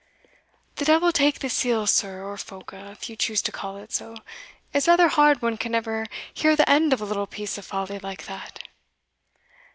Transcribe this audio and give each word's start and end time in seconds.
"The 0.77 0.85
devil 0.85 1.11
take 1.11 1.37
the 1.41 1.47
seal, 1.47 1.85
sir, 1.85 2.23
or 2.25 2.35
phoca, 2.35 2.91
if 2.91 3.07
you 3.07 3.15
choose 3.15 3.39
to 3.43 3.51
call 3.51 3.77
it 3.77 3.91
so! 3.93 4.15
It's 4.73 4.87
rather 4.87 5.09
hard 5.09 5.43
one 5.43 5.57
can 5.59 5.73
never 5.73 6.07
hear 6.33 6.55
the 6.55 6.67
end 6.67 6.91
of 6.91 7.01
a 7.01 7.05
little 7.05 7.27
piece 7.27 7.59
of 7.59 7.65
folly 7.67 7.99
like 7.99 8.25
that." 8.25 8.67